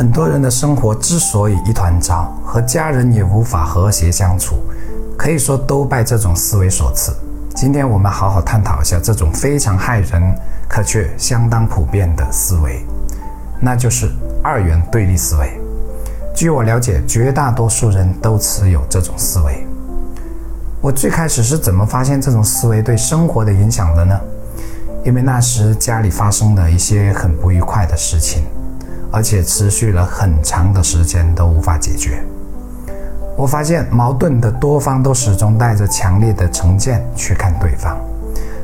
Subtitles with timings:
[0.00, 4.56] 很多人的生活之所以一团糟，和家人也无法和谐相处，
[5.14, 7.14] 可以说都拜这种思维所赐。
[7.54, 10.34] 今天我们好好探讨一下这种非常害人，
[10.66, 12.82] 可却相当普遍的思维，
[13.60, 14.08] 那就是
[14.42, 15.60] 二元对立思维。
[16.34, 19.66] 据我了解，绝大多数人都持有这种思维。
[20.80, 24.18] 我最开始是怎么发现这种思维对生活的影响的呢？
[25.04, 28.44] 因为那时家里发生了一些很不愉快的事情，
[29.12, 32.22] 而且持续了很长的时间都无法解决。
[33.36, 37.96] 我发现矛盾的多方都始终带着强烈的成见去看对方，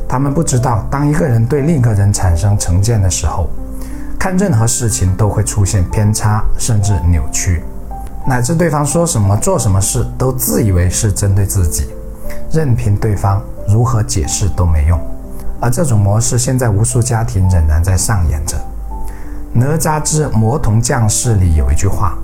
[0.06, 3.48] 他们不知道，当一个人对另一个人产生成见的时候，
[4.18, 7.62] 看任何事情都会出现偏差，甚至扭曲，
[8.26, 11.88] 乃至对方说什么、做什么事都自以为是针对自己。
[12.52, 15.01] 任凭对方如何解释都没用，
[15.60, 18.56] 而这种模式现在无数家庭仍然在上演着。
[19.59, 22.19] 哪吒之魔童降世里有一句话：“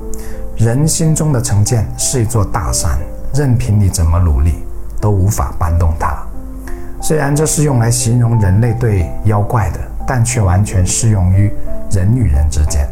[0.55, 2.99] 人心中的成见是一座大山，
[3.33, 4.63] 任凭你怎么努力，
[5.01, 6.15] 都无法搬动它。”
[7.01, 11.51] 虽然这是用来形容人类对妖怪的，但却完全适用于
[11.91, 12.87] 人与人之间。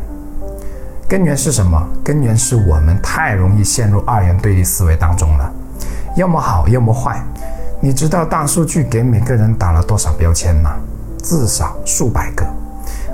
[1.06, 1.86] 根源是什么？
[2.02, 5.52] 根源是我们太容易陷入二元对立思维当中了。
[6.16, 7.22] 要么好，要么坏。
[7.78, 10.76] 你知道大数据给每个人打了多少标签吗？
[11.22, 12.42] 至少数百个。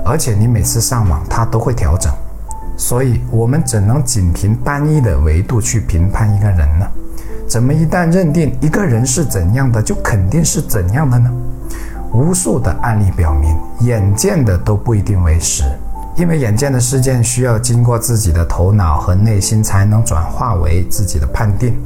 [0.07, 2.11] 而且你每次上网，它都会调整。
[2.77, 6.87] 所以，我们怎能仅凭单一的维度去评判一个人呢？
[7.47, 11.29] 怎么一旦认定一个人是怎样的，就肯定是怎样的呢？
[12.13, 15.63] 无数的案例表明，眼见的都不一定为实，
[16.15, 21.77] 因为眼见的事件需要经过自己的头脑和内心才能转化为自己的判定。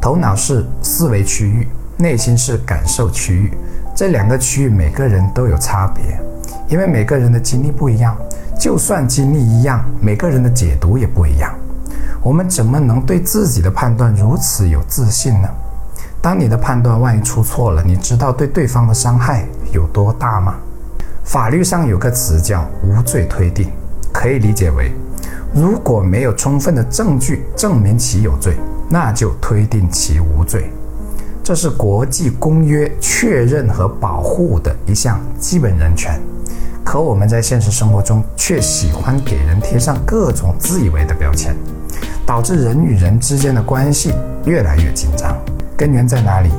[0.00, 3.52] 头脑是思维区域，内心是感受区域。
[3.94, 6.20] 这两个区域每个人都有差别，
[6.68, 8.16] 因为每个人的经历不一样。
[8.58, 11.54] 就算经历一样，每个人的解读也不一样。
[12.22, 15.48] 我们怎么能对自己的判断如此有自信呢？
[16.22, 20.54] 当你的判断万一出错了，你知道对对方的伤害有多大吗？
[21.24, 23.70] 法律上有个词叫无罪推定，
[24.12, 24.92] 可以理解为，
[25.52, 28.56] 如果没有充分的证据证明其有罪。
[28.86, 30.70] 那就推定其无罪，
[31.42, 36.20] 这是国际公约确认和保护的一项基本人权。
[36.84, 41.56] 可我们在现实生活中却喜欢给人贴上各种自以为的标签，
[42.26, 44.12] 导致人与人之间的关系
[44.44, 45.36] 越来越紧张。
[45.76, 46.50] 根源在哪里？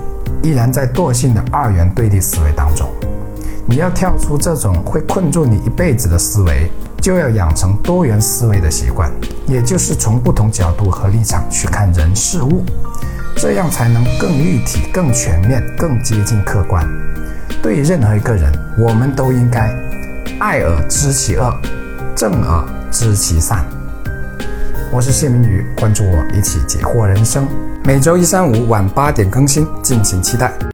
[0.41, 2.89] 依然在惰性的二元对立思维当中。
[3.67, 6.69] 你要跳出这种会困住你一辈子的思维。
[7.01, 9.11] 就要养成多元思维的习惯，
[9.45, 12.63] 也就是从不同角度和立场去看人事物，
[13.37, 16.83] 这样才能更立体、更全面、更接近客观。
[17.61, 19.71] 对任何一个人，我们都应该
[20.39, 21.49] 爱而知其恶，
[22.13, 23.65] 正而知其善。
[24.91, 27.47] 我是谢明宇，关注我，一起解惑人生。
[27.85, 30.51] 每周一、三、五晚八点更新，敬请期待。